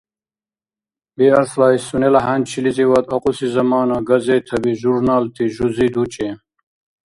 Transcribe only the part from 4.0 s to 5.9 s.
газетаби, журналти, жузи